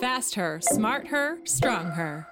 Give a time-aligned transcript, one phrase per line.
[0.00, 2.26] Fast Her, Smart Her, Strong Her.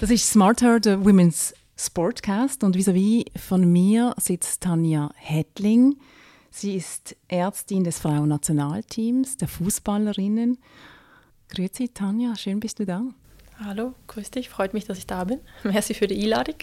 [0.00, 2.64] Das ist Smart Her, der Women's Sportcast.
[2.64, 5.96] Und vis-à-vis von mir sitzt Tanja Hettling.
[6.50, 10.56] Sie ist Ärztin des Frauennationalteams, der Fußballerinnen.
[11.50, 13.02] Grüezi, Tanja, schön bist du da.
[13.62, 15.40] Hallo, grüß dich, freut mich, dass ich da bin.
[15.64, 16.56] Merci für die Einladung.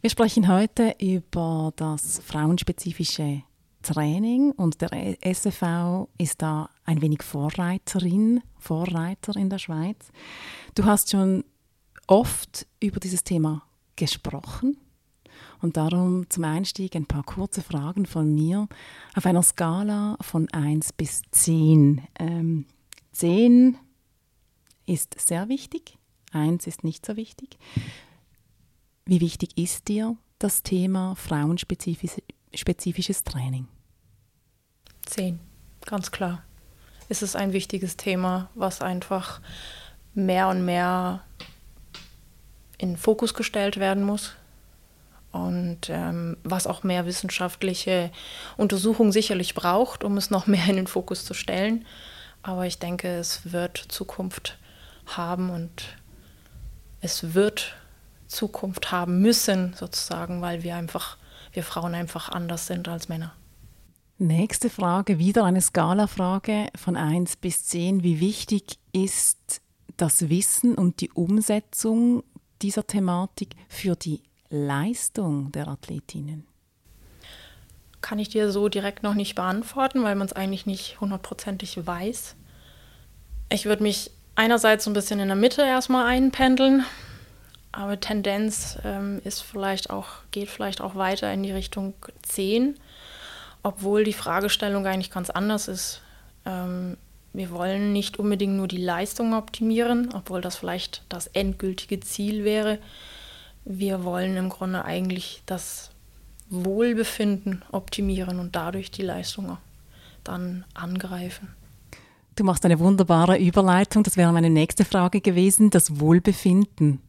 [0.00, 3.42] Wir sprechen heute über das frauenspezifische
[3.82, 4.90] Training und der
[5.20, 10.10] SFV ist da ein wenig Vorreiterin, Vorreiter in der Schweiz.
[10.74, 11.44] Du hast schon
[12.06, 13.62] oft über dieses Thema
[13.96, 14.78] gesprochen
[15.60, 18.68] und darum zum Einstieg ein paar kurze Fragen von mir
[19.14, 22.02] auf einer Skala von 1 bis 10.
[22.18, 22.66] Ähm,
[23.12, 23.76] 10
[24.86, 25.98] ist sehr wichtig,
[26.32, 27.58] 1 ist nicht so wichtig.
[29.04, 33.66] Wie wichtig ist dir das Thema frauenspezifisches Training?
[35.02, 35.40] Zehn,
[35.84, 36.42] ganz klar.
[37.08, 39.40] Es ist ein wichtiges Thema, was einfach
[40.14, 41.20] mehr und mehr
[42.78, 44.34] in den Fokus gestellt werden muss
[45.32, 48.10] und ähm, was auch mehr wissenschaftliche
[48.56, 51.84] Untersuchung sicherlich braucht, um es noch mehr in den Fokus zu stellen.
[52.42, 54.58] Aber ich denke, es wird Zukunft
[55.06, 55.96] haben und
[57.00, 57.76] es wird
[58.26, 61.16] Zukunft haben müssen, sozusagen, weil wir einfach,
[61.52, 63.32] wir Frauen einfach anders sind als Männer.
[64.18, 68.02] Nächste Frage, wieder eine Skala-Frage von 1 bis 10.
[68.02, 69.60] Wie wichtig ist
[69.98, 72.24] das Wissen und die Umsetzung
[72.62, 76.46] dieser Thematik für die Leistung der Athletinnen?
[78.00, 82.36] Kann ich dir so direkt noch nicht beantworten, weil man es eigentlich nicht hundertprozentig weiß.
[83.50, 86.86] Ich würde mich einerseits so ein bisschen in der Mitte erstmal einpendeln,
[87.70, 91.92] aber Tendenz ähm, ist vielleicht auch, geht vielleicht auch weiter in die Richtung
[92.22, 92.78] 10
[93.66, 96.00] obwohl die Fragestellung eigentlich ganz anders ist.
[96.44, 96.96] Ähm,
[97.32, 102.78] wir wollen nicht unbedingt nur die Leistung optimieren, obwohl das vielleicht das endgültige Ziel wäre.
[103.64, 105.90] Wir wollen im Grunde eigentlich das
[106.48, 109.58] Wohlbefinden optimieren und dadurch die Leistung
[110.22, 111.48] dann angreifen.
[112.36, 114.04] Du machst eine wunderbare Überleitung.
[114.04, 117.00] Das wäre meine nächste Frage gewesen, das Wohlbefinden.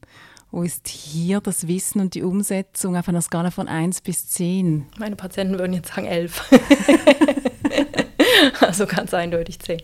[0.50, 4.88] Wo ist hier das Wissen und die Umsetzung auf einer Skala von 1 bis 10?
[4.98, 6.50] Meine Patienten würden jetzt sagen 11.
[8.62, 9.82] also ganz eindeutig 10.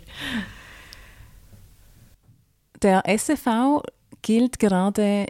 [2.82, 3.84] Der SFV
[4.22, 5.28] gilt gerade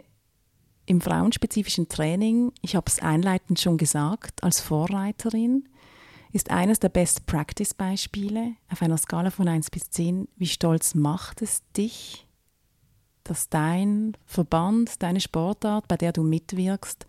[0.86, 5.68] im frauenspezifischen Training, ich habe es einleitend schon gesagt, als Vorreiterin,
[6.32, 10.28] ist eines der Best-Practice-Beispiele auf einer Skala von 1 bis 10.
[10.36, 12.26] Wie stolz macht es dich,
[13.24, 17.06] dass dein Verband, deine Sportart, bei der du mitwirkst,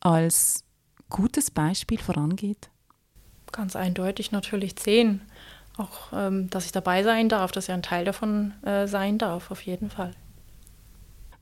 [0.00, 0.64] als
[1.10, 2.70] gutes Beispiel vorangeht?
[3.52, 5.20] Ganz eindeutig natürlich zehn.
[5.76, 9.50] Auch, ähm, dass ich dabei sein darf, dass ich ein Teil davon äh, sein darf,
[9.50, 10.12] auf jeden Fall.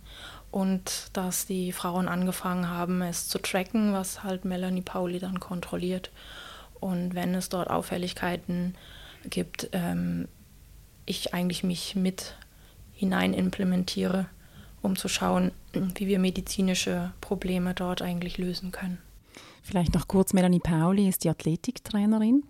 [0.52, 6.12] und dass die Frauen angefangen haben, es zu tracken, was halt Melanie Pauli dann kontrolliert.
[6.80, 8.76] Und wenn es dort Auffälligkeiten
[9.30, 10.28] gibt, ähm,
[11.06, 12.36] ich eigentlich mich mit
[12.94, 14.28] hinein implementiere,
[14.82, 19.00] um zu schauen, wie wir medizinische Probleme dort eigentlich lösen können.
[19.62, 22.44] Vielleicht noch kurz, Melanie Pauli ist die Athletiktrainerin.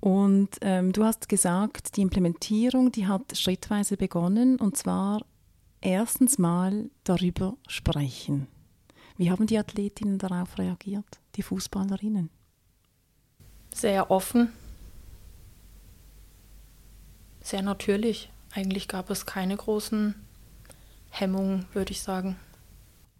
[0.00, 5.22] Und ähm, du hast gesagt, die Implementierung, die hat schrittweise begonnen und zwar
[5.80, 8.48] erstens mal darüber sprechen.
[9.16, 12.30] Wie haben die Athletinnen darauf reagiert, die Fußballerinnen?
[13.74, 14.52] Sehr offen,
[17.46, 18.28] sehr natürlich.
[18.52, 20.16] Eigentlich gab es keine großen
[21.10, 22.36] Hemmungen, würde ich sagen.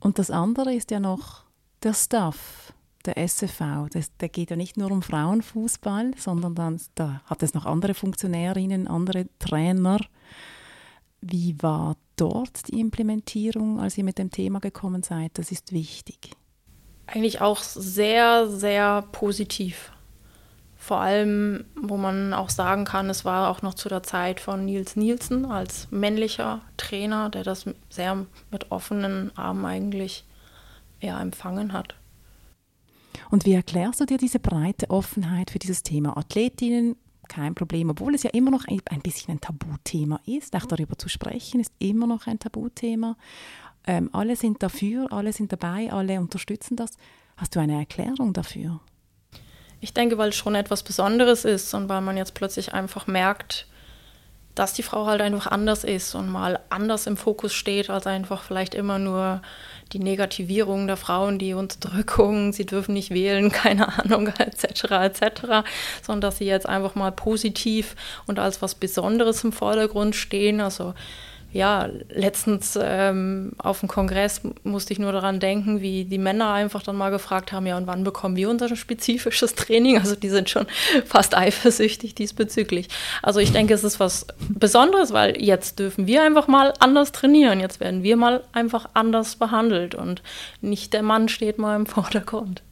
[0.01, 1.45] Und das andere ist ja noch
[1.85, 2.73] der Staff,
[3.05, 7.55] der SFV, das, der geht ja nicht nur um Frauenfußball, sondern dann, da hat es
[7.55, 10.01] noch andere Funktionärinnen, andere Trainer.
[11.21, 15.33] Wie war dort die Implementierung, als ihr mit dem Thema gekommen seid?
[15.35, 16.31] Das ist wichtig.
[17.07, 19.93] Eigentlich auch sehr, sehr positiv.
[20.77, 24.65] Vor allem, wo man auch sagen kann, es war auch noch zu der Zeit von
[24.65, 30.25] Nils Nielsen als männlicher Trainer, der das sehr mit offenen Armen eigentlich
[31.01, 31.95] ja, empfangen hat.
[33.31, 36.97] Und wie erklärst du dir diese breite Offenheit für dieses Thema Athletinnen?
[37.29, 40.55] Kein Problem, obwohl es ja immer noch ein, bisschen ein Tabuthema ist.
[40.55, 43.17] Auch darüber zu sprechen ist immer noch ein Tabuthema.
[43.87, 46.93] Ähm, alle sind dafür, alle sind dabei, alle unterstützen das.
[47.37, 48.81] Hast du eine Erklärung dafür?
[49.81, 53.67] Ich denke, weil es schon etwas Besonderes ist und weil man jetzt plötzlich einfach merkt,
[54.57, 58.43] dass die Frau halt einfach anders ist und mal anders im Fokus steht, als einfach
[58.43, 59.43] vielleicht immer nur
[59.93, 65.65] die Negativierung der Frauen, die Unterdrückung, sie dürfen nicht wählen, keine Ahnung, etc., etc.,
[66.03, 67.95] sondern dass sie jetzt einfach mal positiv
[68.27, 70.61] und als was Besonderes im Vordergrund stehen.
[70.61, 70.95] Also
[71.53, 76.83] ja, letztens ähm, auf dem Kongress musste ich nur daran denken, wie die Männer einfach
[76.83, 79.99] dann mal gefragt haben, ja, und wann bekommen wir unser spezifisches Training?
[79.99, 80.67] Also die sind schon
[81.07, 82.89] fast eifersüchtig diesbezüglich.
[83.23, 87.61] Also ich denke, es ist was Besonderes, weil jetzt dürfen wir einfach mal anders trainieren.
[87.61, 90.23] Jetzt werden wir mal einfach anders behandelt und
[90.61, 92.63] nicht der Mann steht mal im Vordergrund.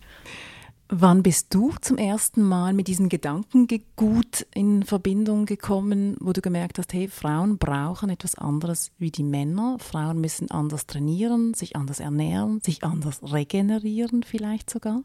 [0.97, 6.79] Wann bist du zum ersten Mal mit diesem Gedankengut in Verbindung gekommen, wo du gemerkt
[6.79, 9.77] hast, hey, Frauen brauchen etwas anderes wie die Männer.
[9.81, 15.01] Frauen müssen anders trainieren, sich anders ernähren, sich anders regenerieren vielleicht sogar?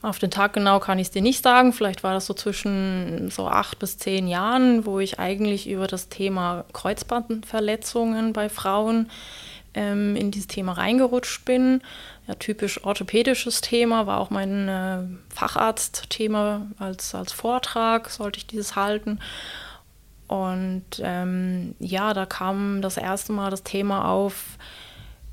[0.00, 1.72] Auf den Tag genau kann ich es dir nicht sagen.
[1.72, 6.08] Vielleicht war das so zwischen so acht bis zehn Jahren, wo ich eigentlich über das
[6.08, 9.10] Thema Kreuzbandverletzungen bei Frauen
[9.74, 11.80] ähm, in dieses Thema reingerutscht bin
[12.28, 14.98] ja, typisch orthopädisches Thema, war auch mein äh,
[15.34, 19.18] Facharztthema als, als Vortrag, sollte ich dieses halten.
[20.26, 24.58] Und ähm, ja, da kam das erste Mal das Thema auf,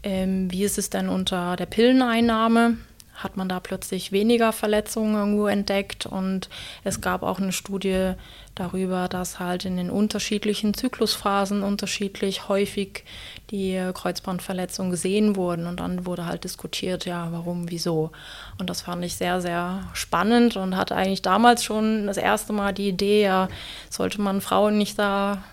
[0.03, 2.77] ähm, wie ist es denn unter der Pilleneinnahme?
[3.15, 6.05] Hat man da plötzlich weniger Verletzungen irgendwo entdeckt.
[6.05, 6.49] Und
[6.83, 8.13] es gab auch eine Studie
[8.55, 13.03] darüber, dass halt in den unterschiedlichen Zyklusphasen unterschiedlich häufig
[13.51, 15.65] die Kreuzbandverletzungen gesehen wurden.
[15.65, 18.11] Und dann wurde halt diskutiert, ja, warum, wieso.
[18.59, 22.73] Und das fand ich sehr, sehr spannend und hatte eigentlich damals schon das erste Mal
[22.73, 23.47] die Idee, ja,
[23.89, 25.43] sollte man Frauen nicht da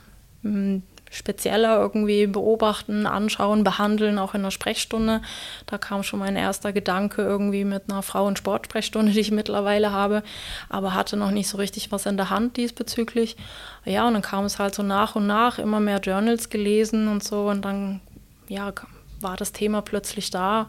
[0.42, 0.82] hm,
[1.12, 5.20] spezieller irgendwie beobachten, anschauen, behandeln, auch in der Sprechstunde.
[5.66, 10.22] Da kam schon mein erster Gedanke irgendwie mit einer Frauen-Sportsprechstunde, die ich mittlerweile habe,
[10.70, 13.36] aber hatte noch nicht so richtig was in der Hand diesbezüglich.
[13.84, 17.22] Ja, und dann kam es halt so nach und nach, immer mehr Journals gelesen und
[17.22, 18.00] so und dann,
[18.48, 18.72] ja,
[19.20, 20.66] war das Thema plötzlich da,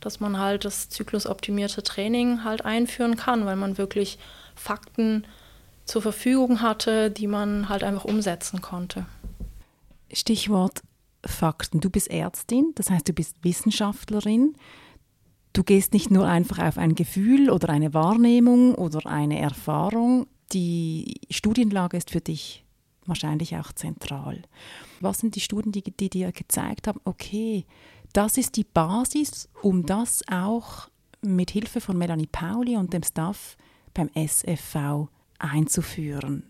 [0.00, 4.18] dass man halt das zyklusoptimierte Training halt einführen kann, weil man wirklich
[4.54, 5.24] Fakten
[5.86, 9.06] zur Verfügung hatte, die man halt einfach umsetzen konnte.
[10.12, 10.82] Stichwort
[11.24, 11.80] Fakten.
[11.80, 14.54] Du bist Ärztin, das heißt, du bist Wissenschaftlerin.
[15.52, 20.26] Du gehst nicht nur einfach auf ein Gefühl oder eine Wahrnehmung oder eine Erfahrung.
[20.52, 22.64] Die Studienlage ist für dich
[23.06, 24.42] wahrscheinlich auch zentral.
[25.00, 27.64] Was sind die Studien, die, die dir gezeigt haben, okay,
[28.12, 30.88] das ist die Basis, um das auch
[31.22, 33.56] mit Hilfe von Melanie Pauli und dem Staff
[33.94, 36.44] beim SFV einzuführen?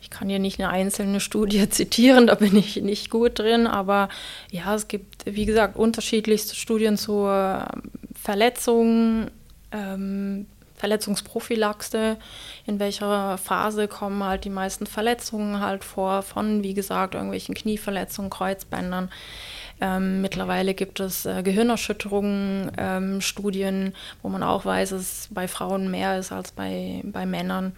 [0.00, 4.08] Ich kann hier nicht eine einzelne Studie zitieren, da bin ich nicht gut drin, aber
[4.50, 7.66] ja, es gibt, wie gesagt, unterschiedlichste Studien zur
[8.14, 9.28] Verletzung,
[9.72, 12.18] ähm, Verletzungsprophylaxe,
[12.66, 18.30] in welcher Phase kommen halt die meisten Verletzungen halt vor, von, wie gesagt, irgendwelchen Knieverletzungen,
[18.30, 19.10] Kreuzbändern.
[19.80, 25.48] Ähm, mittlerweile gibt es äh, Gehirnerschütterungen, ähm, Studien, wo man auch weiß, dass es bei
[25.48, 27.72] Frauen mehr ist als bei, bei Männern.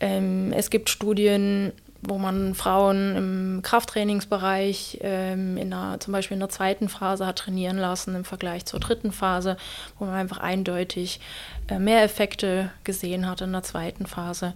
[0.00, 6.40] Ähm, es gibt Studien, wo man Frauen im Krafttrainingsbereich ähm, in der, zum Beispiel in
[6.40, 9.56] der zweiten Phase hat trainieren lassen im Vergleich zur dritten Phase,
[9.98, 11.20] wo man einfach eindeutig
[11.68, 14.54] äh, mehr Effekte gesehen hat in der zweiten Phase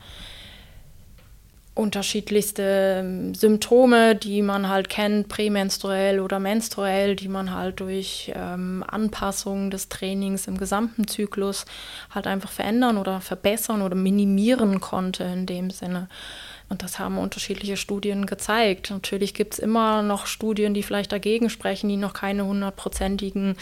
[1.75, 8.85] unterschiedlichste ähm, Symptome, die man halt kennt, prämenstruell oder menstruell, die man halt durch ähm,
[8.87, 11.64] Anpassung des Trainings im gesamten Zyklus
[12.11, 16.09] halt einfach verändern oder verbessern oder minimieren konnte in dem Sinne.
[16.69, 18.91] Und das haben unterschiedliche Studien gezeigt.
[18.91, 23.57] Natürlich gibt es immer noch Studien, die vielleicht dagegen sprechen, die noch keine hundertprozentigen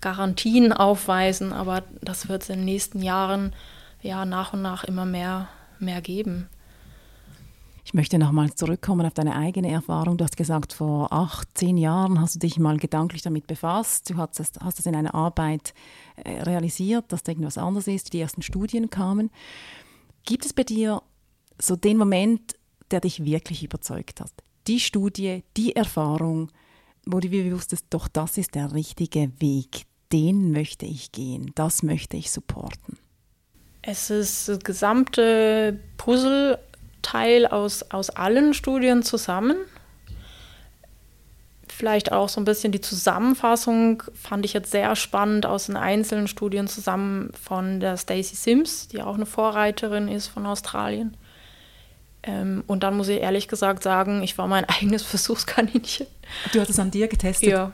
[0.00, 3.52] Garantien aufweisen, aber das wird es in den nächsten Jahren
[4.00, 6.48] ja nach und nach immer mehr, mehr geben.
[7.92, 10.16] Ich möchte nochmal zurückkommen auf deine eigene Erfahrung.
[10.16, 14.08] Du hast gesagt, vor acht, zehn Jahren hast du dich mal gedanklich damit befasst.
[14.08, 15.74] Du hast es, hast es in einer Arbeit
[16.16, 18.14] äh, realisiert, dass da irgendwas anderes ist.
[18.14, 19.30] Die ersten Studien kamen.
[20.24, 21.02] Gibt es bei dir
[21.58, 22.54] so den Moment,
[22.90, 24.32] der dich wirklich überzeugt hat?
[24.68, 26.50] Die Studie, die Erfahrung,
[27.04, 29.82] wo du wusstest, doch das ist der richtige Weg.
[30.12, 31.52] Den möchte ich gehen.
[31.56, 32.96] Das möchte ich supporten.
[33.82, 35.78] Es ist das gesamte
[37.02, 39.56] Puzzleteil aus, aus allen Studien zusammen.
[41.68, 46.28] Vielleicht auch so ein bisschen die Zusammenfassung fand ich jetzt sehr spannend aus den einzelnen
[46.28, 51.16] Studien zusammen von der Stacey Sims, die auch eine Vorreiterin ist von Australien.
[52.22, 56.06] Ähm, und dann muss ich ehrlich gesagt sagen, ich war mein eigenes Versuchskaninchen.
[56.52, 57.50] Du hast es an dir getestet?
[57.50, 57.72] Ja.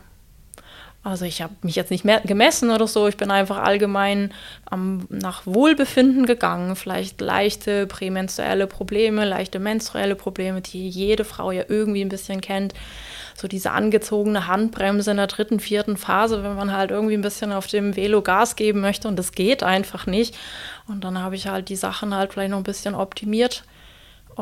[1.08, 4.32] Also ich habe mich jetzt nicht mehr gemessen oder so, ich bin einfach allgemein
[4.66, 6.76] am, nach Wohlbefinden gegangen.
[6.76, 12.74] Vielleicht leichte prämenstruelle Probleme, leichte menstruelle Probleme, die jede Frau ja irgendwie ein bisschen kennt.
[13.34, 17.52] So diese angezogene Handbremse in der dritten, vierten Phase, wenn man halt irgendwie ein bisschen
[17.52, 20.36] auf dem Velo Gas geben möchte und das geht einfach nicht.
[20.88, 23.64] Und dann habe ich halt die Sachen halt vielleicht noch ein bisschen optimiert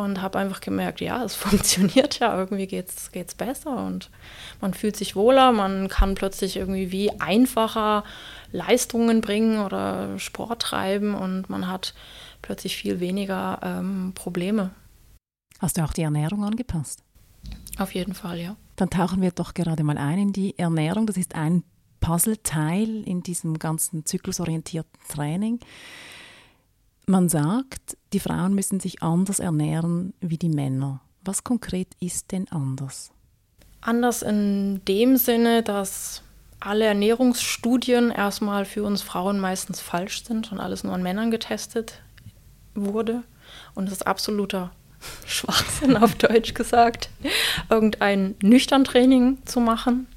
[0.00, 4.10] und habe einfach gemerkt, ja, es funktioniert ja, irgendwie geht es besser und
[4.60, 8.04] man fühlt sich wohler, man kann plötzlich irgendwie wie einfacher
[8.52, 11.94] Leistungen bringen oder Sport treiben und man hat
[12.42, 14.70] plötzlich viel weniger ähm, Probleme.
[15.58, 17.02] Hast du auch die Ernährung angepasst?
[17.78, 18.56] Auf jeden Fall, ja.
[18.76, 21.06] Dann tauchen wir doch gerade mal ein in die Ernährung.
[21.06, 21.64] Das ist ein
[22.00, 25.60] Puzzleteil in diesem ganzen zyklusorientierten Training.
[27.08, 31.00] Man sagt, die Frauen müssen sich anders ernähren wie die Männer.
[31.22, 33.12] Was konkret ist denn anders?
[33.80, 36.22] Anders in dem Sinne, dass
[36.58, 42.00] alle Ernährungsstudien erstmal für uns Frauen meistens falsch sind und alles nur an Männern getestet
[42.74, 43.22] wurde.
[43.76, 44.72] Und es ist absoluter
[45.26, 47.10] Schwachsinn auf Deutsch gesagt,
[47.70, 50.08] irgendein Nüchtern-Training zu machen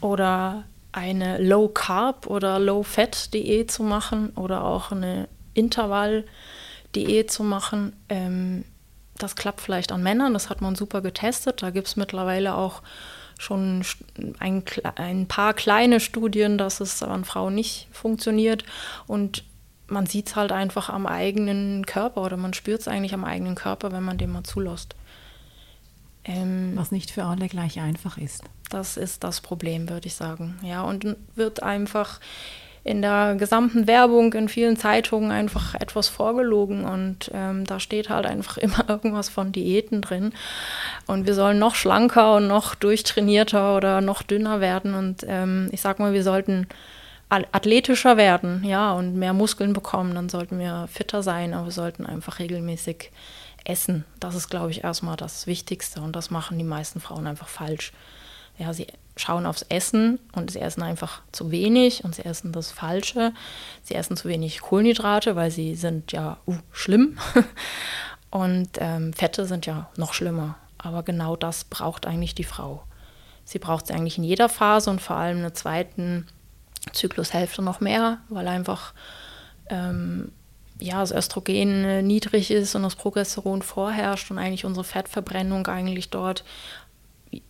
[0.00, 5.28] oder eine Low-Carb- oder Low-Fat-Diät zu machen oder auch eine
[5.58, 7.94] Intervall-Diät zu machen.
[8.08, 8.64] Ähm,
[9.16, 11.62] das klappt vielleicht an Männern, das hat man super getestet.
[11.62, 12.82] Da gibt es mittlerweile auch
[13.38, 13.84] schon
[14.38, 14.64] ein,
[14.96, 18.64] ein, paar kleine Studien, dass es an Frauen nicht funktioniert.
[19.06, 19.44] Und
[19.86, 23.54] man sieht es halt einfach am eigenen Körper oder man spürt es eigentlich am eigenen
[23.54, 24.94] Körper, wenn man dem mal zulässt.
[26.24, 28.42] Ähm, Was nicht für alle gleich einfach ist.
[28.70, 30.58] Das ist das Problem, würde ich sagen.
[30.62, 32.20] Ja, und wird einfach
[32.88, 38.24] in der gesamten Werbung, in vielen Zeitungen einfach etwas vorgelogen und ähm, da steht halt
[38.24, 40.32] einfach immer irgendwas von Diäten drin
[41.06, 45.82] und wir sollen noch schlanker und noch durchtrainierter oder noch dünner werden und ähm, ich
[45.82, 46.66] sag mal, wir sollten
[47.28, 52.06] athletischer werden, ja, und mehr Muskeln bekommen, dann sollten wir fitter sein, aber wir sollten
[52.06, 53.10] einfach regelmäßig
[53.64, 54.06] essen.
[54.18, 57.92] Das ist, glaube ich, erstmal das Wichtigste und das machen die meisten Frauen einfach falsch.
[58.56, 58.86] Ja, sie
[59.20, 63.32] schauen aufs Essen und sie essen einfach zu wenig und sie essen das Falsche.
[63.82, 67.18] Sie essen zu wenig Kohlenhydrate, weil sie sind ja uh, schlimm.
[68.30, 70.56] und ähm, Fette sind ja noch schlimmer.
[70.78, 72.84] Aber genau das braucht eigentlich die Frau.
[73.44, 76.26] Sie braucht es eigentlich in jeder Phase und vor allem in der zweiten
[76.92, 78.92] Zyklushälfte noch mehr, weil einfach
[79.70, 80.32] ähm,
[80.80, 86.10] ja, das Östrogen äh, niedrig ist und das Progesteron vorherrscht und eigentlich unsere Fettverbrennung eigentlich
[86.10, 86.44] dort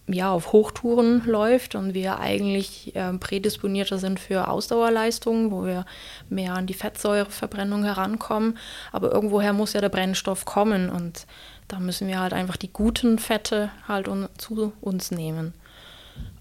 [0.06, 5.84] ja, auf Hochtouren läuft und wir eigentlich äh, prädisponierter sind für Ausdauerleistungen, wo wir
[6.28, 8.58] mehr an die Fettsäureverbrennung herankommen.
[8.92, 11.26] Aber irgendwoher muss ja der Brennstoff kommen und
[11.68, 15.52] da müssen wir halt einfach die guten Fette halt un zu uns nehmen.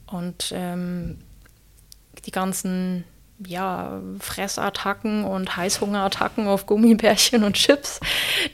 [0.08, 1.18] Und ähm,
[2.26, 3.04] die ganzen
[3.46, 8.00] ja, Fressattacken und Heißhungerattacken auf Gummibärchen und Chips,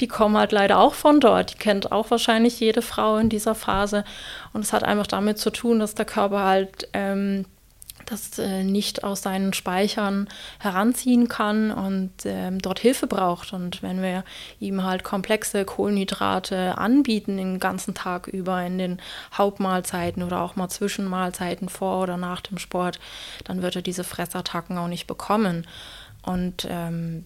[0.02, 1.54] die kommen halt leider auch von dort.
[1.54, 4.04] Die kennt auch wahrscheinlich jede Frau in dieser Phase.
[4.52, 7.46] Und es hat einfach damit zu tun, dass der Körper halt ähm,
[8.06, 10.28] das äh, nicht aus seinen Speichern
[10.60, 13.54] heranziehen kann und ähm, dort Hilfe braucht.
[13.54, 14.24] Und wenn wir
[14.60, 19.02] ihm halt komplexe Kohlenhydrate anbieten den ganzen Tag über in den
[19.34, 23.00] Hauptmahlzeiten oder auch mal Zwischenmahlzeiten vor oder nach dem Sport,
[23.46, 25.66] dann wird er diese Fressattacken auch nicht bekommen.
[26.24, 27.26] Und ähm,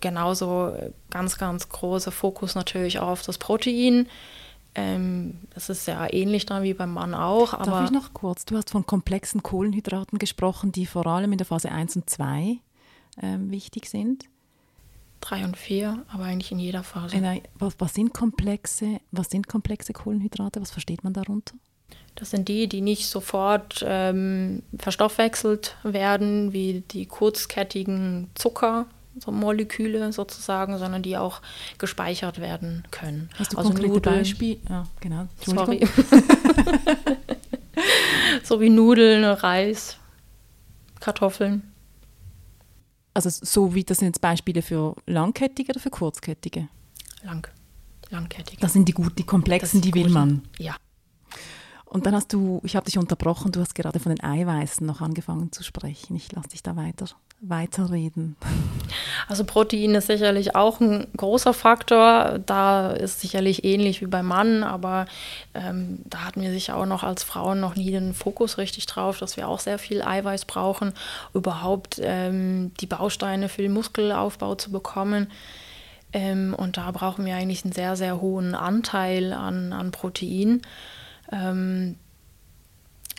[0.00, 0.74] genauso
[1.10, 4.08] ganz, ganz großer Fokus natürlich auf das Protein
[4.74, 7.54] ähm, das ist ja ähnlich dann wie beim Mann auch.
[7.54, 8.44] Aber Darf ich noch kurz?
[8.44, 12.58] Du hast von komplexen Kohlenhydraten gesprochen, die vor allem in der Phase 1 und 2
[13.22, 14.24] ähm, wichtig sind.
[15.20, 17.16] 3 und 4, aber eigentlich in jeder Phase.
[17.16, 20.60] In, was, was, sind komplexe, was sind komplexe Kohlenhydrate?
[20.60, 21.54] Was versteht man darunter?
[22.14, 28.86] Das sind die, die nicht sofort ähm, verstoffwechselt werden, wie die kurzkettigen Zucker,
[29.20, 31.40] so Moleküle sozusagen, sondern die auch
[31.78, 33.30] gespeichert werden können.
[33.38, 34.58] Hast du also konkrete Nudeln, Beispiele?
[34.68, 35.28] Ja, genau.
[35.44, 35.86] Sorry.
[38.42, 39.98] So wie Nudeln, Reis,
[41.00, 41.62] Kartoffeln.
[43.14, 46.68] Also so wie das sind jetzt Beispiele für langkettige oder für kurzkettige?
[47.22, 47.46] Lang,
[48.10, 48.58] langkettig.
[48.60, 50.12] Das sind die guten, die komplexen, die ist will gut.
[50.12, 50.42] man.
[50.58, 50.76] Ja.
[51.90, 55.00] Und dann hast du, ich habe dich unterbrochen, du hast gerade von den Eiweißen noch
[55.00, 56.16] angefangen zu sprechen.
[56.16, 57.06] Ich lasse dich da weiter,
[57.40, 58.36] weiterreden.
[59.26, 62.38] Also Protein ist sicherlich auch ein großer Faktor.
[62.46, 65.04] Da ist sicherlich ähnlich wie beim Mann, aber
[65.52, 69.18] ähm, da hatten wir sicher auch noch als Frauen noch nie den Fokus richtig drauf,
[69.18, 70.94] dass wir auch sehr viel Eiweiß brauchen,
[71.34, 75.30] überhaupt ähm, die Bausteine für den Muskelaufbau zu bekommen.
[76.14, 80.62] Ähm, und da brauchen wir eigentlich einen sehr, sehr hohen Anteil an, an Protein.
[81.32, 81.96] Ähm,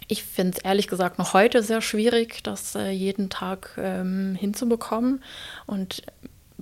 [0.07, 5.23] ich finde es ehrlich gesagt noch heute sehr schwierig, das äh, jeden Tag ähm, hinzubekommen.
[5.67, 6.01] Und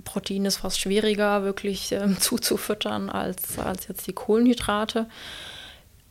[0.04, 5.06] Protein ist fast schwieriger wirklich ähm, zuzufüttern als, als jetzt die Kohlenhydrate.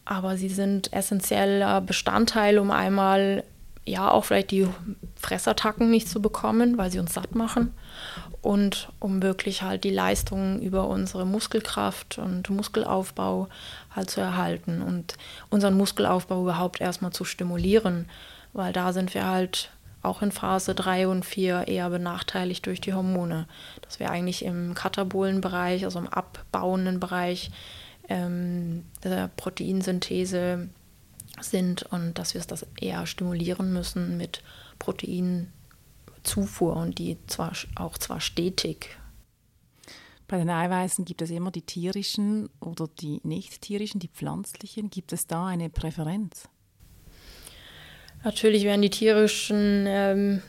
[0.03, 3.43] Aber sie sind essentieller Bestandteil, um einmal
[3.85, 4.67] ja auch vielleicht die
[5.15, 7.73] Fressattacken nicht zu bekommen, weil sie uns satt machen.
[8.41, 13.47] Und um wirklich halt die Leistungen über unsere Muskelkraft und Muskelaufbau
[13.97, 15.17] halt zu erhalten und
[15.49, 18.07] unseren Muskelaufbau überhaupt erstmal zu stimulieren,
[18.53, 22.93] weil da sind wir halt auch in Phase 3 und 4 eher benachteiligt durch die
[22.93, 23.47] Hormone.
[23.81, 27.51] Dass wir eigentlich im katabolen Bereich, also im abbauenden Bereich
[28.07, 30.69] ähm, der Proteinsynthese
[31.41, 34.41] sind und dass wir es das eher stimulieren müssen mit
[34.79, 38.97] Proteinzufuhr und die zwar auch zwar stetig.
[40.27, 44.89] Bei den Eiweißen gibt es immer die tierischen oder die nicht tierischen, die pflanzlichen.
[44.89, 46.49] Gibt es da eine Präferenz?
[48.23, 50.41] Natürlich wären die tierischen ähm,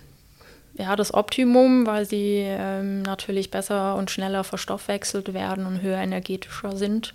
[0.75, 6.77] ja, das Optimum, weil sie ähm, natürlich besser und schneller verstoffwechselt werden und höher energetischer
[6.77, 7.15] sind.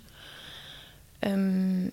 [1.22, 1.92] Ähm,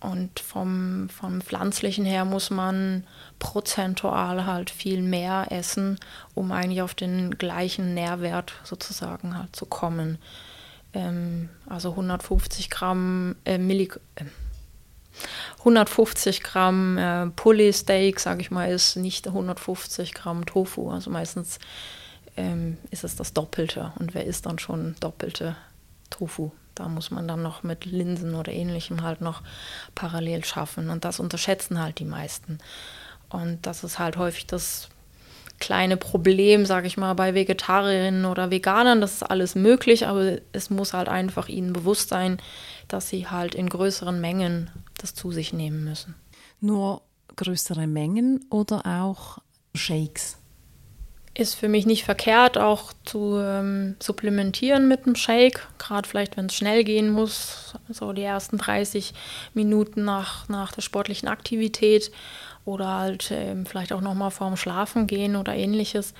[0.00, 3.04] und vom, vom Pflanzlichen her muss man
[3.38, 5.98] prozentual halt viel mehr essen,
[6.34, 10.18] um eigentlich auf den gleichen Nährwert sozusagen halt zu kommen.
[10.94, 14.24] Ähm, also 150 Gramm äh, Milli äh,
[15.58, 20.90] 150 Gramm äh, Pulley-Steak, sage ich mal, ist nicht 150 Gramm Tofu.
[20.90, 21.58] Also meistens
[22.36, 23.92] ähm, ist es das Doppelte.
[23.98, 25.56] Und wer isst dann schon doppelte
[26.08, 26.52] Tofu?
[26.80, 29.42] Da muss man dann noch mit Linsen oder ähnlichem halt noch
[29.94, 30.88] parallel schaffen.
[30.88, 32.56] Und das unterschätzen halt die meisten.
[33.28, 34.88] Und das ist halt häufig das
[35.58, 39.02] kleine Problem, sage ich mal, bei Vegetarierinnen oder Veganern.
[39.02, 42.38] Das ist alles möglich, aber es muss halt einfach ihnen bewusst sein,
[42.88, 46.14] dass sie halt in größeren Mengen das zu sich nehmen müssen.
[46.62, 47.02] Nur
[47.36, 49.36] größere Mengen oder auch
[49.74, 50.39] Shakes?
[51.32, 56.46] Ist für mich nicht verkehrt, auch zu ähm, supplementieren mit einem Shake, gerade vielleicht, wenn
[56.46, 59.14] es schnell gehen muss, so die ersten 30
[59.54, 62.10] Minuten nach, nach der sportlichen Aktivität
[62.64, 66.14] oder halt ähm, vielleicht auch nochmal vorm Schlafen gehen oder ähnliches.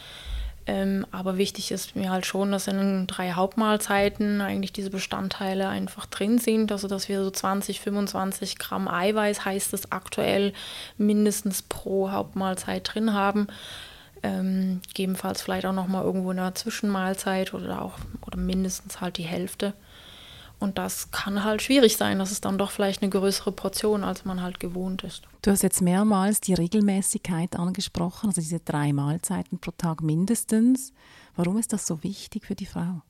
[0.67, 6.07] Ähm, aber wichtig ist mir halt schon, dass in drei Hauptmahlzeiten eigentlich diese Bestandteile einfach
[6.07, 6.71] drin sind.
[6.71, 10.53] Also dass wir so 20, 25 Gramm Eiweiß heißt es aktuell
[10.99, 13.49] mindestens pro Hauptmahlzeit drin haben.
[14.23, 19.23] Ähm, gegebenenfalls vielleicht auch nochmal irgendwo in einer Zwischenmahlzeit oder auch oder mindestens halt die
[19.23, 19.75] Hälfte.
[20.59, 22.19] Und das kann halt schwierig sein.
[22.19, 25.23] Das ist dann doch vielleicht eine größere Portion, als man halt gewohnt ist.
[25.41, 30.93] Du hast jetzt mehrmals die Regelmäßigkeit angesprochen, also diese drei Mahlzeiten pro Tag mindestens.
[31.35, 33.01] Warum ist das so wichtig für die Frau?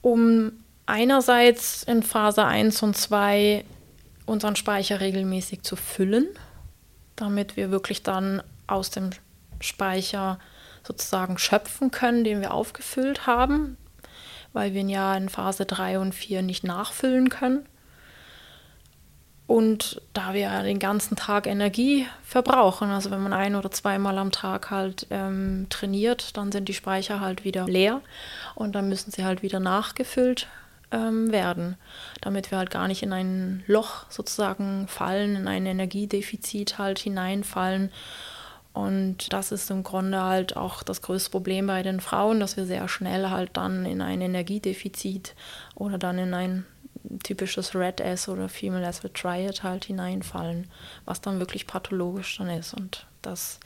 [0.00, 0.52] Um
[0.86, 3.64] einerseits in Phase 1 und 2
[4.24, 6.28] unseren Speicher regelmäßig zu füllen,
[7.16, 9.10] damit wir wirklich dann aus dem
[9.62, 10.38] Speicher
[10.84, 13.76] sozusagen schöpfen können, den wir aufgefüllt haben,
[14.52, 17.66] weil wir ihn ja in Phase 3 und 4 nicht nachfüllen können.
[19.46, 24.30] Und da wir den ganzen Tag Energie verbrauchen, also wenn man ein oder zweimal am
[24.30, 28.00] Tag halt ähm, trainiert, dann sind die Speicher halt wieder leer
[28.54, 30.46] und dann müssen sie halt wieder nachgefüllt
[30.92, 31.76] ähm, werden,
[32.20, 37.90] damit wir halt gar nicht in ein Loch sozusagen fallen, in ein Energiedefizit halt hineinfallen.
[38.72, 42.64] Und das ist im Grunde halt auch das größte Problem bei den Frauen, dass wir
[42.64, 45.34] sehr schnell halt dann in ein Energiedefizit
[45.74, 46.64] oder dann in ein
[47.22, 50.70] typisches Red S oder Female with Triad halt hineinfallen,
[51.04, 52.72] was dann wirklich pathologisch dann ist.
[52.72, 53.60] Und das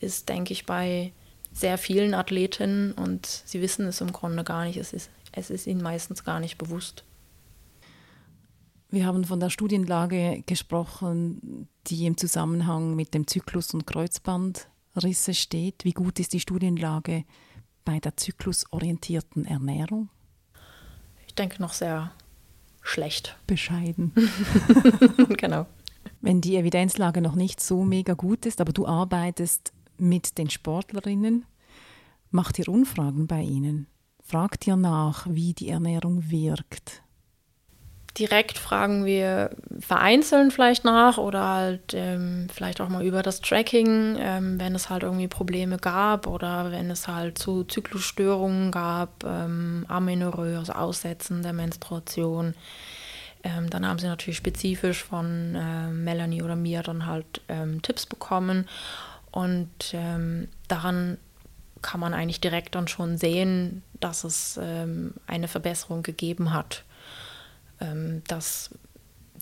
[0.00, 1.12] ist, denke ich, bei
[1.52, 4.76] sehr vielen Athletinnen und sie wissen es im Grunde gar nicht.
[4.76, 7.04] Es ist, es ist ihnen meistens gar nicht bewusst.
[8.92, 15.84] Wir haben von der Studienlage gesprochen, die im Zusammenhang mit dem Zyklus- und Kreuzbandrisse steht.
[15.84, 17.24] Wie gut ist die Studienlage
[17.84, 20.08] bei der zyklusorientierten Ernährung?
[21.28, 22.10] Ich denke noch sehr
[22.82, 23.36] schlecht.
[23.46, 24.12] Bescheiden.
[25.36, 25.66] genau.
[26.20, 31.46] Wenn die Evidenzlage noch nicht so mega gut ist, aber du arbeitest mit den Sportlerinnen,
[32.32, 33.86] macht ihr Umfragen bei ihnen?
[34.24, 37.04] Fragt ihr nach, wie die Ernährung wirkt?
[38.18, 44.16] Direkt fragen wir vereinzelt vielleicht nach oder halt ähm, vielleicht auch mal über das Tracking,
[44.18, 49.84] ähm, wenn es halt irgendwie Probleme gab oder wenn es halt zu Zyklusstörungen gab, ähm,
[49.88, 52.54] Amenorrhoe, also Aussetzen der Menstruation.
[53.42, 58.06] Ähm, dann haben sie natürlich spezifisch von äh, Melanie oder mir dann halt ähm, Tipps
[58.06, 58.68] bekommen
[59.30, 61.16] und ähm, daran
[61.80, 66.89] kann man eigentlich direkt dann schon sehen, dass es eine Verbesserung gegeben hat ähm,
[68.26, 68.70] dass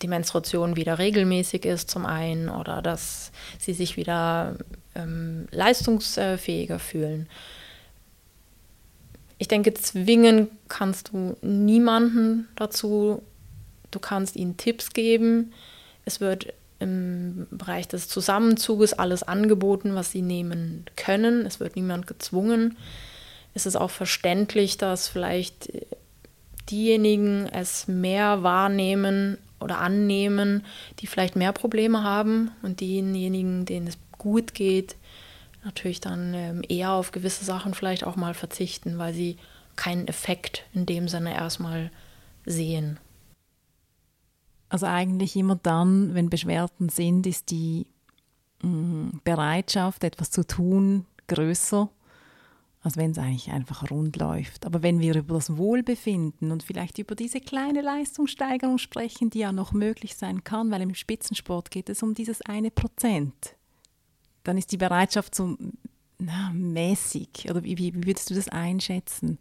[0.03, 4.57] die Menstruation wieder regelmäßig ist zum einen oder dass sie sich wieder
[4.95, 7.29] ähm, leistungsfähiger fühlen.
[9.39, 13.23] Ich denke, zwingen kannst du niemanden dazu.
[13.91, 15.53] Du kannst ihnen Tipps geben.
[16.05, 21.47] Es wird im Bereich des Zusammenzuges alles angeboten, was sie nehmen können.
[21.47, 22.77] Es wird niemand gezwungen.
[23.55, 25.71] Es ist auch verständlich, dass vielleicht
[26.71, 30.65] diejenigen es mehr wahrnehmen oder annehmen,
[31.01, 34.97] die vielleicht mehr Probleme haben und diejenigen, denen es gut geht,
[35.65, 39.37] natürlich dann ähm, eher auf gewisse Sachen vielleicht auch mal verzichten, weil sie
[39.77, 41.91] keinen Effekt in dem Sinne erstmal
[42.45, 42.99] sehen.
[44.69, 47.87] Also eigentlich immer dann, wenn Beschwerden sind, ist die
[48.63, 51.89] mm, Bereitschaft, etwas zu tun, größer
[52.81, 54.65] als wenn es eigentlich einfach rund läuft.
[54.65, 59.53] Aber wenn wir über das Wohlbefinden und vielleicht über diese kleine Leistungssteigerung sprechen, die ja
[59.53, 63.57] noch möglich sein kann, weil im Spitzensport geht es um dieses eine Prozent,
[64.45, 65.57] dann ist die Bereitschaft so
[66.19, 67.47] na, mäßig.
[67.51, 69.39] Oder wie, wie, würdest du das einschätzen?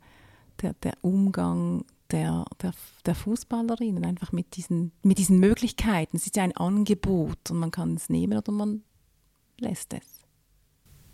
[0.62, 2.73] Der, der Umgang der, der,
[3.06, 6.17] der Fußballerinnen einfach mit diesen, mit diesen Möglichkeiten.
[6.17, 8.84] Es ist ja ein Angebot und man kann es nehmen oder man
[9.60, 10.16] lässt es.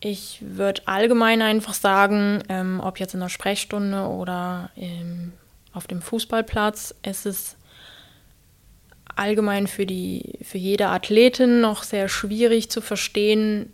[0.05, 5.31] Ich würde allgemein einfach sagen, ähm, ob jetzt in der Sprechstunde oder ähm,
[5.71, 7.55] auf dem Fußballplatz, es ist
[9.15, 13.71] allgemein für, die, für jede Athletin noch sehr schwierig zu verstehen,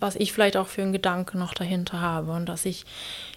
[0.00, 2.84] was ich vielleicht auch für einen Gedanke noch dahinter habe und dass ich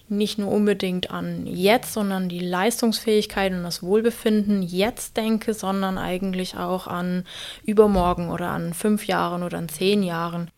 [0.09, 6.57] nicht nur unbedingt an jetzt, sondern die Leistungsfähigkeit und das Wohlbefinden jetzt denke, sondern eigentlich
[6.57, 7.23] auch an
[7.65, 10.49] übermorgen oder an fünf Jahren oder an zehn Jahren.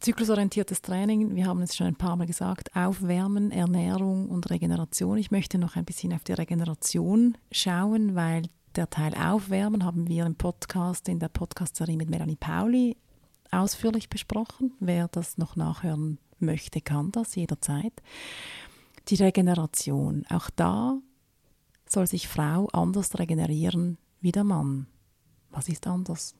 [0.00, 5.18] Zyklusorientiertes Training, wir haben es schon ein paar Mal gesagt, Aufwärmen, Ernährung und Regeneration.
[5.18, 8.44] Ich möchte noch ein bisschen auf die Regeneration schauen, weil
[8.76, 12.96] der Teil Aufwärmen haben wir im Podcast, in der Podcast-Serie mit Melanie Pauli
[13.50, 14.72] ausführlich besprochen.
[14.78, 17.92] Wer das noch nachhören möchte, kann das jederzeit.
[19.08, 20.96] Die Regeneration, auch da
[21.88, 24.86] soll sich Frau anders regenerieren wie der Mann.
[25.50, 26.37] Was ist anders?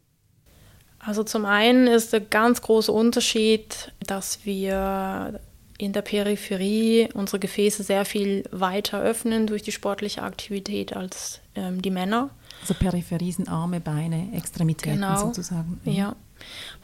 [0.98, 5.40] Also zum einen ist der ganz große Unterschied, dass wir
[5.78, 11.80] in der Peripherie unsere Gefäße sehr viel weiter öffnen durch die sportliche Aktivität als ähm,
[11.80, 12.30] die Männer.
[12.60, 15.26] Also Peripherie sind Arme, Beine, Extremitäten genau.
[15.26, 15.80] sozusagen.
[15.84, 15.92] Mhm.
[15.92, 16.16] Ja,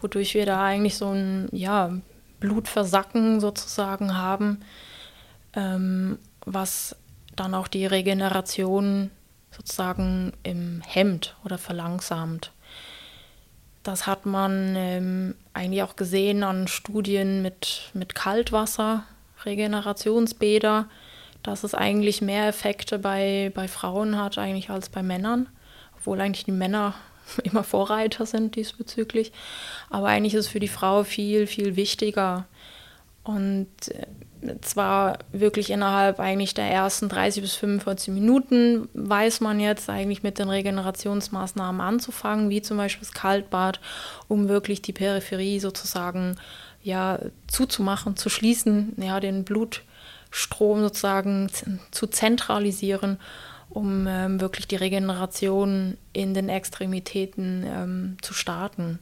[0.00, 1.90] wodurch wir da eigentlich so ein ja,
[2.38, 4.60] Blutversacken sozusagen haben,
[5.54, 6.94] ähm, was
[7.34, 9.10] dann auch die Regeneration
[9.50, 12.52] sozusagen im Hemd oder verlangsamt.
[13.84, 19.04] Das hat man ähm, eigentlich auch gesehen an Studien mit, mit Kaltwasser,
[19.44, 20.88] Regenerationsbäder,
[21.42, 25.50] dass es eigentlich mehr Effekte bei, bei Frauen hat eigentlich als bei Männern,
[25.98, 26.94] obwohl eigentlich die Männer
[27.44, 29.32] immer Vorreiter sind diesbezüglich.
[29.90, 32.46] Aber eigentlich ist es für die Frau viel, viel wichtiger.
[33.22, 34.06] Und äh,
[34.60, 40.38] zwar wirklich innerhalb eigentlich der ersten 30 bis 45 Minuten weiß man jetzt eigentlich mit
[40.38, 43.80] den Regenerationsmaßnahmen anzufangen, wie zum Beispiel das Kaltbad,
[44.28, 46.36] um wirklich die Peripherie sozusagen
[46.82, 51.50] ja zuzumachen, zu schließen, ja den Blutstrom sozusagen
[51.90, 53.18] zu zentralisieren,
[53.70, 58.98] um ähm, wirklich die Regeneration in den Extremitäten ähm, zu starten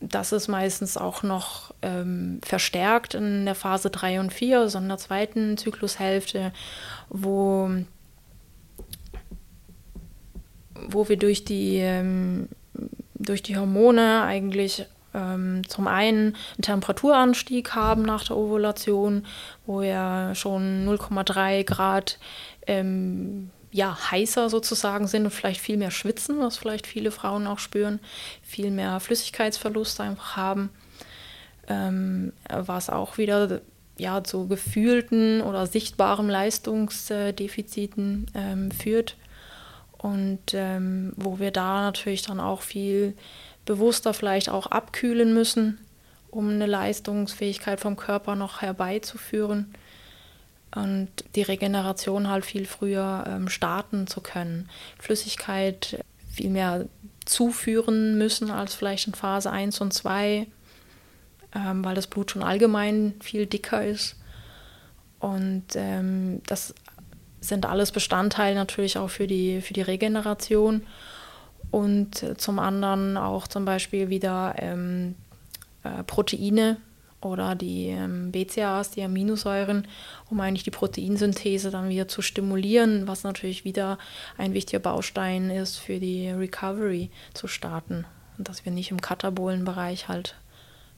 [0.00, 4.88] das ist meistens auch noch ähm, verstärkt in der Phase 3 und 4, also in
[4.88, 6.52] der zweiten Zyklushälfte,
[7.08, 7.70] wo,
[10.88, 12.48] wo wir durch die, ähm,
[13.14, 19.26] durch die Hormone eigentlich ähm, zum einen einen Temperaturanstieg haben nach der Ovulation,
[19.66, 22.18] wo wir schon 0,3 Grad
[22.66, 27.58] ähm, ja, heißer sozusagen sind und vielleicht viel mehr schwitzen, was vielleicht viele Frauen auch
[27.58, 28.00] spüren,
[28.42, 30.70] viel mehr Flüssigkeitsverlust einfach haben,
[31.68, 33.60] ähm, was auch wieder
[33.98, 39.16] ja, zu gefühlten oder sichtbaren Leistungsdefiziten ähm, führt.
[39.98, 43.14] Und ähm, wo wir da natürlich dann auch viel
[43.66, 45.78] bewusster vielleicht auch abkühlen müssen,
[46.30, 49.74] um eine Leistungsfähigkeit vom Körper noch herbeizuführen
[50.74, 54.68] und die Regeneration halt viel früher ähm, starten zu können.
[54.98, 56.86] Flüssigkeit viel mehr
[57.24, 60.46] zuführen müssen als vielleicht in Phase 1 und 2,
[61.54, 64.16] ähm, weil das Blut schon allgemein viel dicker ist.
[65.20, 66.74] Und ähm, das
[67.40, 70.86] sind alles Bestandteile natürlich auch für die, für die Regeneration.
[71.70, 75.16] Und zum anderen auch zum Beispiel wieder ähm,
[75.82, 76.78] äh, Proteine
[77.20, 79.86] oder die ähm, BCAAs, die Aminosäuren,
[80.30, 83.98] um eigentlich die Proteinsynthese dann wieder zu stimulieren, was natürlich wieder
[84.36, 89.64] ein wichtiger Baustein ist für die Recovery zu starten und dass wir nicht im katabolen
[89.64, 90.36] Bereich halt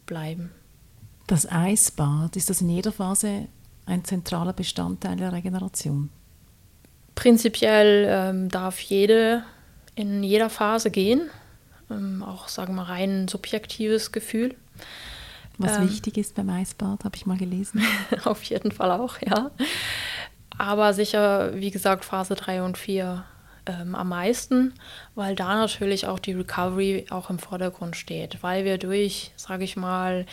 [0.07, 0.51] bleiben.
[1.27, 3.47] Das Eisbad, ist das in jeder Phase
[3.87, 6.11] ein zentraler Bestandteil der Regeneration?
[7.15, 9.45] Prinzipiell ähm, darf jede
[9.95, 11.31] in jeder Phase gehen,
[11.91, 14.55] ähm, auch sagen wir rein subjektives Gefühl.
[15.61, 17.83] Was ähm, wichtig ist beim Eisbad, habe ich mal gelesen.
[18.25, 19.51] auf jeden Fall auch, ja.
[20.57, 23.25] Aber sicher, wie gesagt, Phase 3 und 4
[23.67, 24.75] ähm, am meisten,
[25.15, 29.77] weil da natürlich auch die Recovery auch im Vordergrund steht, weil wir durch, sage ich
[29.77, 30.27] mal,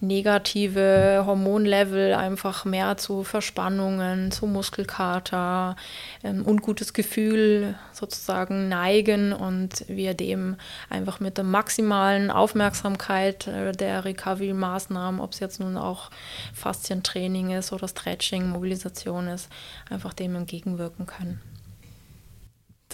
[0.00, 5.76] negative Hormonlevel einfach mehr zu Verspannungen, zu Muskelkater,
[6.22, 10.56] ähm, ungutes Gefühl sozusagen neigen und wir dem
[10.90, 16.10] einfach mit der maximalen Aufmerksamkeit äh, der Recovery-Maßnahmen, ob es jetzt nun auch
[16.52, 19.48] Faszientraining ist oder Stretching, Mobilisation ist,
[19.90, 21.53] einfach dem entgegenwirken können.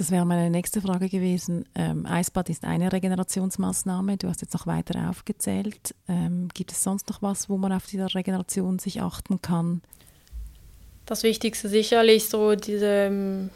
[0.01, 1.67] Das wäre meine nächste Frage gewesen.
[1.75, 4.17] Ähm, Eisbad ist eine Regenerationsmaßnahme.
[4.17, 5.95] Du hast jetzt noch weiter aufgezählt.
[6.09, 9.83] Ähm, gibt es sonst noch was, wo man auf diese Regeneration sich achten kann?
[11.05, 13.51] Das Wichtigste sicherlich so diese ähm,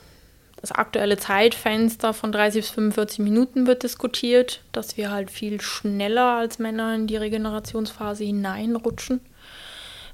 [0.60, 6.36] das aktuelle Zeitfenster von 30 bis 45 Minuten wird diskutiert, dass wir halt viel schneller
[6.36, 9.20] als Männer in die Regenerationsphase hineinrutschen.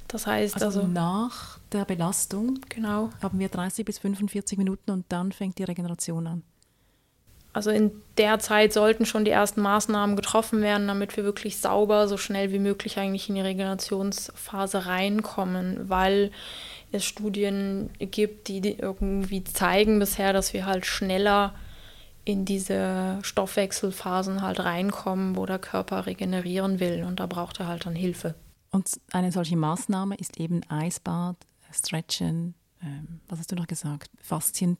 [0.06, 3.10] Das heißt also, also nach der Belastung genau.
[3.22, 6.42] haben wir 30 bis 45 Minuten und dann fängt die Regeneration an.
[7.52, 12.06] Also in der Zeit sollten schon die ersten Maßnahmen getroffen werden, damit wir wirklich sauber,
[12.06, 16.30] so schnell wie möglich eigentlich in die Regenerationsphase reinkommen, weil
[16.92, 21.54] es Studien gibt, die irgendwie zeigen bisher, dass wir halt schneller
[22.24, 27.86] in diese Stoffwechselphasen halt reinkommen, wo der Körper regenerieren will und da braucht er halt
[27.86, 28.34] dann Hilfe.
[28.70, 31.36] Und eine solche Maßnahme ist eben Eisbad,
[31.72, 34.10] Stretchen, ähm, was hast du noch gesagt?
[34.20, 34.78] Faszien.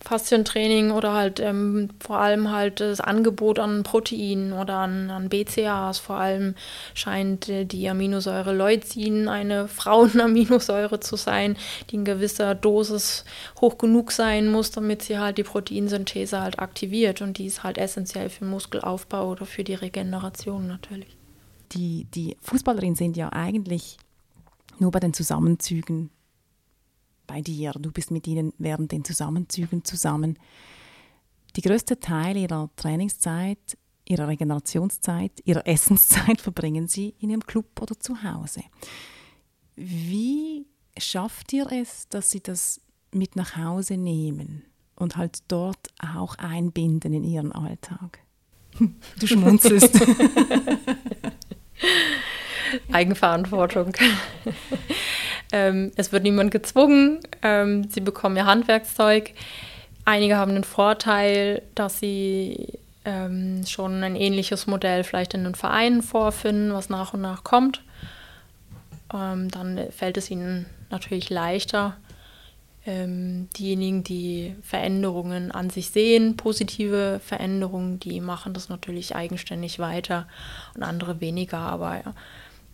[0.00, 5.98] Faszientraining oder halt ähm, vor allem halt das Angebot an Proteinen oder an, an BCAAs.
[5.98, 6.54] Vor allem
[6.94, 11.56] scheint äh, die Aminosäure Leucin eine Frauenaminosäure zu sein,
[11.90, 13.24] die in gewisser Dosis
[13.60, 17.20] hoch genug sein muss, damit sie halt die Proteinsynthese halt aktiviert.
[17.20, 21.16] Und die ist halt essentiell für Muskelaufbau oder für die Regeneration natürlich.
[21.72, 23.98] Die, die Fußballerinnen sind ja eigentlich
[24.80, 26.10] nur bei den Zusammenzügen
[27.26, 27.72] bei dir.
[27.72, 30.38] Du bist mit ihnen während den Zusammenzügen zusammen.
[31.56, 37.98] Die größte Teil ihrer Trainingszeit, ihrer Regenerationszeit, ihrer Essenszeit verbringen sie in ihrem Club oder
[37.98, 38.62] zu Hause.
[39.76, 42.80] Wie schafft ihr es, dass sie das
[43.12, 44.64] mit nach Hause nehmen
[44.96, 48.20] und halt dort auch einbinden in ihren Alltag?
[49.18, 49.98] Du schmunzelst.
[52.92, 53.92] Eigenverantwortung.
[55.52, 57.20] ähm, es wird niemand gezwungen.
[57.42, 59.32] Ähm, sie bekommen ihr Handwerkszeug.
[60.04, 66.02] Einige haben den Vorteil, dass sie ähm, schon ein ähnliches Modell vielleicht in den Vereinen
[66.02, 67.82] vorfinden, was nach und nach kommt.
[69.12, 71.96] Ähm, dann fällt es ihnen natürlich leichter.
[72.86, 80.26] Ähm, diejenigen, die Veränderungen an sich sehen, positive Veränderungen, die machen das natürlich eigenständig weiter
[80.74, 81.58] und andere weniger.
[81.58, 82.14] Aber ja,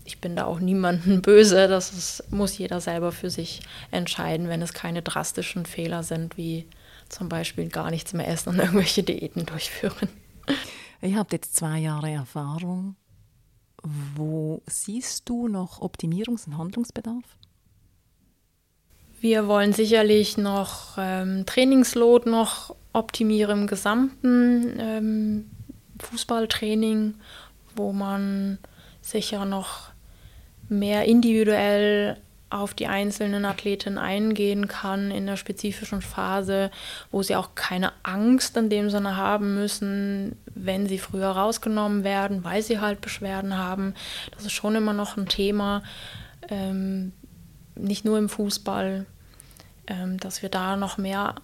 [0.05, 1.69] ich bin da auch niemandem böse.
[1.69, 6.67] Das ist, muss jeder selber für sich entscheiden, wenn es keine drastischen Fehler sind, wie
[7.09, 10.09] zum Beispiel gar nichts mehr essen und irgendwelche Diäten durchführen.
[11.01, 12.97] Ihr habt jetzt zwei Jahre Erfahrung.
[13.83, 17.25] Wo siehst du noch Optimierungs- und Handlungsbedarf?
[19.21, 25.51] Wir wollen sicherlich noch ähm, Trainingsload noch optimieren im gesamten ähm,
[25.99, 27.15] Fußballtraining,
[27.77, 28.59] wo man
[29.01, 29.94] sicher noch
[30.69, 32.17] mehr individuell
[32.51, 36.71] auf die einzelnen Athletinnen eingehen kann in der spezifischen Phase,
[37.11, 42.45] wo sie auch keine Angst in dem Sinne haben müssen, wenn sie früher rausgenommen werden,
[42.45, 43.95] weil sie halt Beschwerden haben.
[44.31, 45.83] Das ist schon immer noch ein Thema,
[46.49, 47.13] ähm,
[47.75, 49.05] nicht nur im Fußball,
[49.89, 51.35] ähm, dass wir da noch mehr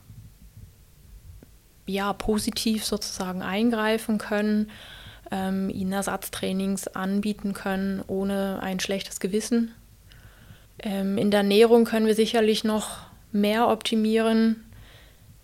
[1.86, 4.70] ja, positiv sozusagen eingreifen können,
[5.30, 9.72] ähm, ihnen Ersatztrainings anbieten können, ohne ein schlechtes Gewissen.
[10.82, 12.98] Ähm, in der Ernährung können wir sicherlich noch
[13.32, 14.64] mehr optimieren.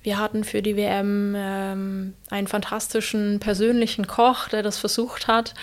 [0.03, 5.55] Wir hatten für die WM ähm, einen fantastischen persönlichen Koch, der das versucht hat.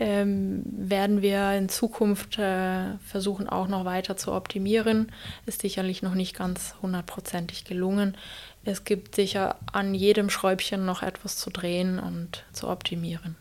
[0.00, 5.12] Ähm, werden wir in Zukunft äh, versuchen, auch noch weiter zu optimieren.
[5.46, 8.16] Ist sicherlich noch nicht ganz hundertprozentig gelungen.
[8.64, 13.36] Es gibt sicher an jedem Schräubchen noch etwas zu drehen und zu optimieren.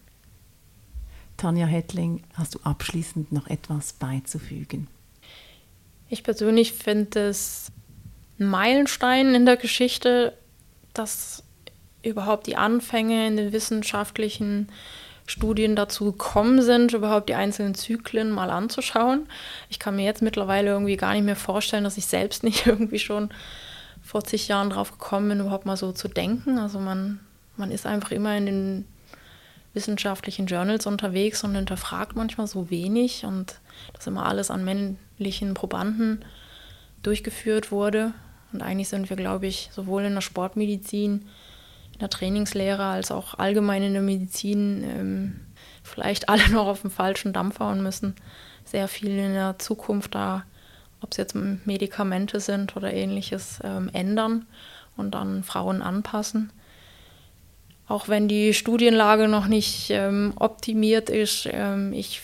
[1.44, 4.88] Tanja Hettling, hast du abschließend noch etwas beizufügen?
[6.08, 7.70] Ich persönlich finde es
[8.40, 10.38] ein Meilenstein in der Geschichte,
[10.94, 11.44] dass
[12.02, 14.70] überhaupt die Anfänge in den wissenschaftlichen
[15.26, 19.28] Studien dazu gekommen sind, überhaupt die einzelnen Zyklen mal anzuschauen.
[19.70, 23.00] Ich kann mir jetzt mittlerweile irgendwie gar nicht mehr vorstellen, dass ich selbst nicht irgendwie
[23.00, 23.32] schon
[24.02, 26.58] vor zig Jahren drauf gekommen bin, überhaupt mal so zu denken.
[26.58, 27.20] Also man,
[27.58, 28.86] man ist einfach immer in den
[29.74, 33.60] wissenschaftlichen Journals unterwegs und hinterfragt manchmal so wenig und
[33.94, 36.24] dass immer alles an männlichen Probanden
[37.02, 38.14] durchgeführt wurde.
[38.52, 41.26] Und eigentlich sind wir, glaube ich, sowohl in der Sportmedizin,
[41.94, 45.40] in der Trainingslehre als auch allgemein in der Medizin ähm,
[45.82, 48.16] vielleicht alle noch auf dem falschen Dampfer und müssen
[48.66, 50.44] sehr viel in der Zukunft da,
[51.02, 54.46] ob es jetzt Medikamente sind oder ähnliches, ähm, ändern
[54.96, 56.52] und dann Frauen anpassen.
[57.94, 62.24] Auch wenn die Studienlage noch nicht ähm, optimiert ist, ähm, ich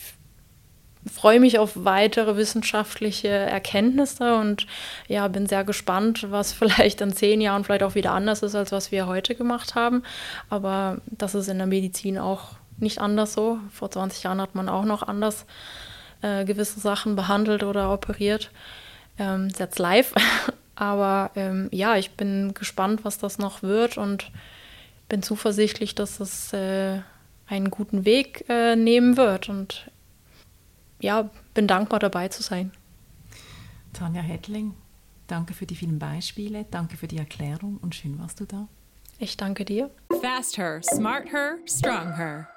[1.05, 4.65] freue mich auf weitere wissenschaftliche Erkenntnisse und
[5.07, 8.71] ja, bin sehr gespannt, was vielleicht in zehn Jahren vielleicht auch wieder anders ist, als
[8.71, 10.01] was wir heute gemacht haben.
[10.49, 13.59] Aber das ist in der Medizin auch nicht anders so.
[13.71, 15.45] Vor 20 Jahren hat man auch noch anders
[16.23, 18.49] äh, gewisse Sachen behandelt oder operiert.
[19.19, 20.15] Ähm, jetzt live.
[20.75, 24.31] Aber ähm, ja, ich bin gespannt, was das noch wird und
[25.09, 27.01] bin zuversichtlich, dass es äh,
[27.47, 29.49] einen guten Weg äh, nehmen wird.
[29.49, 29.91] Und
[31.01, 32.71] ja, bin dankbar dabei zu sein.
[33.93, 34.75] Tanja Hedling,
[35.27, 38.67] danke für die vielen Beispiele, danke für die Erklärung und schön warst du da.
[39.17, 39.89] Ich danke dir.
[40.21, 42.47] Fast her, smart her, strong her.